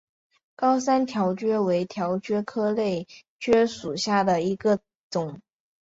[0.55, 2.83] 高山条蕨为条蕨科条
[3.37, 4.79] 蕨属下的一个
[5.11, 5.39] 种。